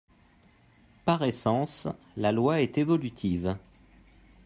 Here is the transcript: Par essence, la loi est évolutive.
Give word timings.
Par 1.05 1.21
essence, 1.21 1.87
la 2.17 2.31
loi 2.31 2.59
est 2.63 2.79
évolutive. 2.79 3.55